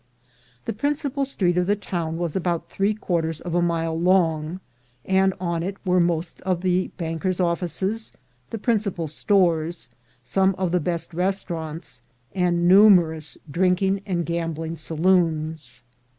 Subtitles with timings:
[0.01, 0.27] j
[0.65, 4.59] The principal street of the town was about three quarters of a mile long,
[5.05, 8.11] and on it were most of the bankers' offices,
[8.49, 9.89] the principal stores,
[10.23, 12.01] some of the best restaurants,
[12.33, 15.83] and numerous drinking and gambling saloons.